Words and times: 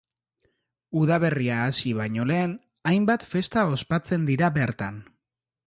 Udaberria 1.01 1.57
hasi 1.65 1.93
baino 1.99 2.25
lehen, 2.31 2.57
hainbat 2.93 3.27
festa 3.37 3.69
ospatzen 3.77 4.29
dira 4.33 4.53
bertan. 4.59 4.99